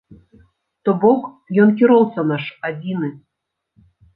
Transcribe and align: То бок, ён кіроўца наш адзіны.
То 0.87 0.95
бок, 1.03 1.21
ён 1.65 1.69
кіроўца 1.83 2.25
наш 2.33 2.43
адзіны. 2.71 3.09